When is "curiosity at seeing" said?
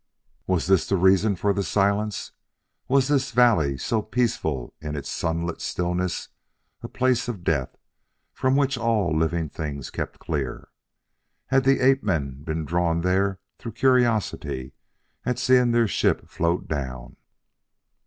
13.73-15.69